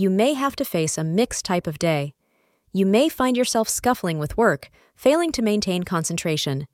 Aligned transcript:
you 0.00 0.08
may 0.08 0.32
have 0.32 0.56
to 0.56 0.64
face 0.64 0.96
a 0.96 1.04
mixed 1.04 1.44
type 1.44 1.66
of 1.66 1.78
day. 1.78 2.14
You 2.72 2.86
may 2.86 3.10
find 3.10 3.36
yourself 3.36 3.68
scuffling 3.68 4.18
with 4.18 4.34
work, 4.34 4.70
failing 4.96 5.30
to 5.32 5.42
maintain 5.42 5.82
concentration. 5.82 6.66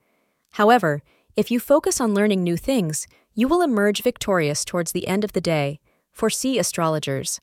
However, 0.52 1.02
if 1.34 1.50
you 1.50 1.58
focus 1.58 2.00
on 2.00 2.14
learning 2.14 2.44
new 2.44 2.56
things, 2.56 3.08
you 3.34 3.48
will 3.48 3.62
emerge 3.62 4.04
victorious 4.04 4.64
towards 4.64 4.92
the 4.92 5.08
end 5.08 5.24
of 5.24 5.32
the 5.32 5.40
day, 5.40 5.80
foresee 6.12 6.56
astrologers. 6.56 7.40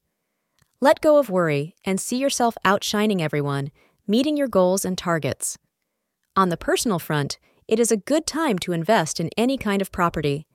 Let 0.80 1.02
go 1.02 1.18
of 1.18 1.30
worry 1.30 1.76
and 1.84 2.00
see 2.00 2.18
yourself 2.18 2.56
outshining 2.64 3.22
everyone, 3.22 3.70
meeting 4.08 4.38
your 4.38 4.48
goals 4.48 4.86
and 4.86 4.98
targets. 4.98 5.58
On 6.34 6.48
the 6.48 6.56
personal 6.56 6.98
front, 6.98 7.38
it 7.68 7.78
is 7.78 7.92
a 7.92 7.98
good 7.98 8.26
time 8.26 8.58
to 8.60 8.72
invest 8.72 9.20
in 9.20 9.30
any 9.38 9.58
kind 9.58 9.82
of 9.82 9.92
property. 9.92 10.48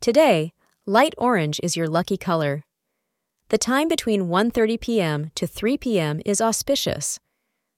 Today, 0.00 0.52
light 0.84 1.14
orange 1.16 1.60
is 1.62 1.76
your 1.76 1.86
lucky 1.86 2.16
color. 2.16 2.64
The 3.54 3.58
time 3.58 3.86
between 3.86 4.22
1:30 4.22 4.80
p.m. 4.80 5.30
to 5.36 5.46
3 5.46 5.78
p.m. 5.78 6.20
is 6.26 6.40
auspicious. 6.40 7.20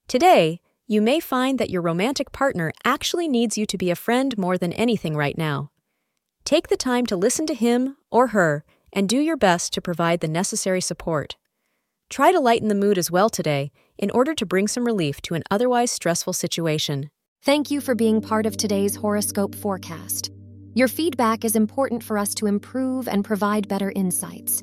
Today, 0.09 0.62
you 0.87 1.03
may 1.03 1.20
find 1.20 1.59
that 1.59 1.69
your 1.69 1.83
romantic 1.83 2.33
partner 2.33 2.73
actually 2.87 3.28
needs 3.28 3.59
you 3.59 3.67
to 3.67 3.77
be 3.77 3.91
a 3.91 4.03
friend 4.06 4.39
more 4.39 4.56
than 4.56 4.73
anything 4.73 5.15
right 5.15 5.37
now. 5.37 5.70
Take 6.47 6.69
the 6.69 6.78
time 6.78 7.05
to 7.09 7.15
listen 7.15 7.47
to 7.48 7.53
him 7.53 7.98
or 8.11 8.28
her 8.28 8.65
and 8.91 9.06
do 9.06 9.19
your 9.19 9.37
best 9.37 9.75
to 9.75 9.83
provide 9.83 10.20
the 10.20 10.28
necessary 10.28 10.81
support. 10.81 11.37
Try 12.09 12.33
to 12.33 12.41
lighten 12.41 12.69
the 12.69 12.83
mood 12.84 12.97
as 12.97 13.11
well 13.11 13.28
today 13.28 13.70
in 13.98 14.11
order 14.12 14.34
to 14.34 14.47
bring 14.47 14.69
some 14.69 14.87
relief 14.87 15.20
to 15.28 15.34
an 15.34 15.43
otherwise 15.50 15.91
stressful 15.91 16.33
situation. 16.33 17.11
Thank 17.43 17.70
you 17.70 17.83
for 17.83 17.95
being 17.95 18.22
part 18.22 18.47
of 18.47 18.56
today's 18.56 18.97
horoscope 18.97 19.55
forecast. 19.55 20.31
Your 20.72 20.89
feedback 20.89 21.45
is 21.45 21.55
important 21.55 22.03
for 22.03 22.17
us 22.17 22.34
to 22.37 22.47
improve 22.47 23.09
and 23.09 23.22
provide 23.22 23.69
better 23.69 23.93
insights. 23.95 24.62